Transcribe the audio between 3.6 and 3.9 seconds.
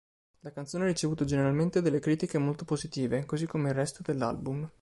il